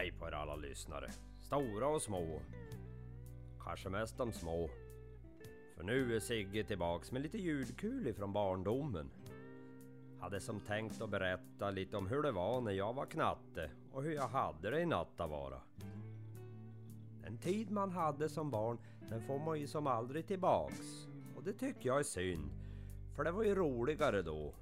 [0.00, 1.10] Hej på er alla lyssnare.
[1.38, 2.40] Stora och små.
[3.64, 4.70] Kanske mest de små.
[5.76, 9.10] För nu är Sigge tillbaks med lite ljudkul ifrån barndomen.
[10.20, 14.02] Hade som tänkt att berätta lite om hur det var när jag var knatte och
[14.02, 15.60] hur jag hade det i Nattavara.
[17.22, 18.78] Den tid man hade som barn,
[19.10, 21.06] den får man ju som aldrig tillbaks.
[21.36, 22.50] Och det tycker jag är synd.
[23.16, 24.54] För det var ju roligare då.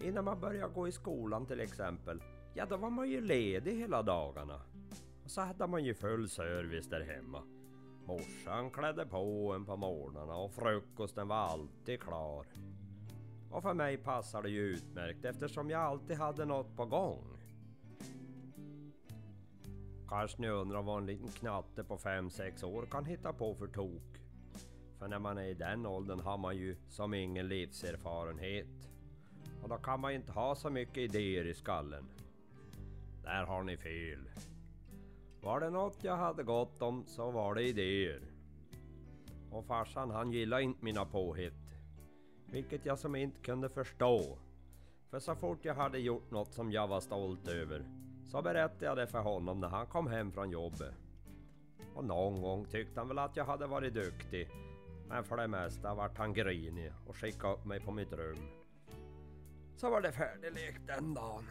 [0.00, 2.22] Innan man började gå i skolan till exempel,
[2.58, 4.60] ja då var man ju ledig hela dagarna.
[5.24, 7.42] Och så hade man ju full service där hemma.
[8.06, 12.46] Morsan klädde på en på morgnarna och frukosten var alltid klar.
[13.50, 17.24] Och för mig passade det ju utmärkt eftersom jag alltid hade något på gång.
[20.08, 24.18] Kanske ni undrar vad en liten knatte på 5-6 år kan hitta på för tok.
[24.98, 28.66] För när man är i den åldern har man ju som ingen livserfarenhet.
[29.62, 32.04] Och då kan man ju inte ha så mycket idéer i skallen.
[33.22, 34.28] Där har ni fel.
[35.40, 38.22] Var det något jag hade gott om så var det idéer.
[39.50, 41.76] Och farsan han gillade inte mina påhitt.
[42.46, 44.38] Vilket jag som inte kunde förstå.
[45.10, 47.84] För så fort jag hade gjort något som jag var stolt över
[48.30, 50.94] så berättade jag det för honom när han kom hem från jobbet.
[51.94, 54.48] Och någon gång tyckte han väl att jag hade varit duktig.
[55.08, 58.38] Men för det mesta vart han grinig och skickade upp mig på mitt rum.
[59.76, 61.44] Så var det färdiglekt den dagen.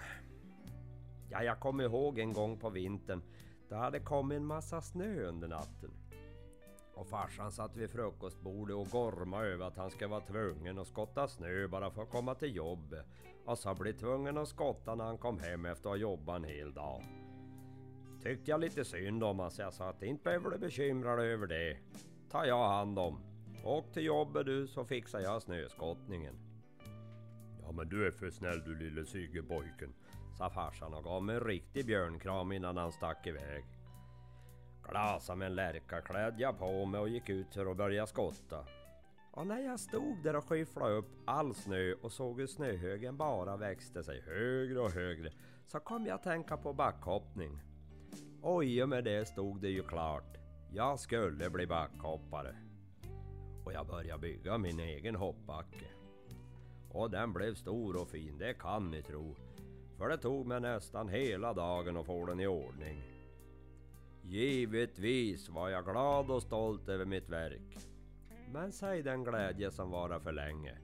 [1.30, 3.22] Ja, jag kommer ihåg en gång på vintern.
[3.70, 5.92] Det hade kommit en massa snö under natten.
[6.94, 11.28] Och farsan satt vid frukostbordet och gormade över att han skulle vara tvungen att skotta
[11.28, 13.06] snö bara för att komma till jobbet.
[13.46, 16.44] Och så blev tvungen att skotta när han kom hem efter att ha jobbat en
[16.44, 17.04] hel dag.
[18.24, 21.34] Tyckte jag lite synd om honom så jag sa att inte behöver du bekymra dig
[21.34, 21.78] över det.
[22.30, 23.20] tar jag hand om.
[23.64, 26.36] Åk till jobbet du så fixar jag snöskottningen.
[27.62, 29.94] Ja men du är för snäll du lille Sigge-pojken,
[30.38, 33.66] sa farsan och gav mig en riktig björnkram innan han stack iväg.
[34.90, 38.66] Glad som en lärka klädde jag på mig och gick ut för att börja skotta.
[39.32, 43.58] Och när jag stod där och skyfflade upp all snö och såg hur snöhögen bara
[43.58, 45.32] växte sig högre och högre
[45.68, 47.60] så kom jag att tänka på backhoppning.
[48.42, 50.38] Och i och med det stod det ju klart.
[50.72, 52.56] Jag skulle bli backhoppare.
[53.66, 55.86] Och jag började bygga min egen hoppbacke.
[56.92, 59.36] Och den blev stor och fin, det kan ni tro.
[59.98, 63.02] För det tog mig nästan hela dagen att få den i ordning.
[64.24, 67.78] Givetvis var jag glad och stolt över mitt verk.
[68.52, 70.78] Men säg den glädje som varar för länge.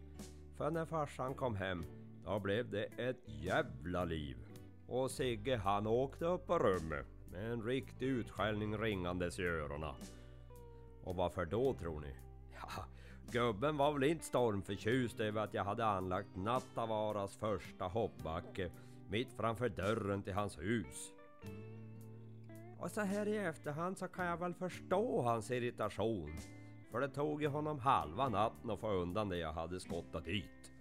[0.57, 1.85] För när farsan kom hem,
[2.25, 4.37] då blev det ett jävla liv.
[4.87, 9.95] Och Sigge han åkte upp på rummet med en riktig utskällning ringandes i öronen.
[11.03, 12.15] Och varför då tror ni?
[12.53, 12.85] Ja,
[13.31, 18.71] gubben var väl inte stormförtjust över att jag hade anlagt Nattavaras första hoppbacke
[19.09, 21.13] mitt framför dörren till hans hus.
[22.79, 26.37] Och så här i efterhand så kan jag väl förstå hans irritation.
[26.91, 30.72] För det tog ju honom halva natten att få undan det jag hade skottat dit.